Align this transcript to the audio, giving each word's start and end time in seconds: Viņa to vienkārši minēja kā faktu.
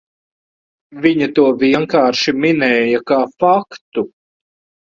Viņa 1.03 1.27
to 1.39 1.45
vienkārši 1.65 2.35
minēja 2.47 3.05
kā 3.13 3.21
faktu. 3.45 4.09